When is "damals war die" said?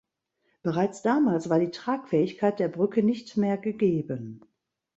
1.03-1.69